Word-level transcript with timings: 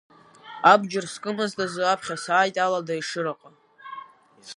Абџьар 0.71 1.05
скымызт 1.13 1.57
азы 1.65 1.83
аԥхьа 1.93 2.15
сааит 2.23 2.55
Алада 2.65 2.93
Ешыраҟа. 2.99 3.49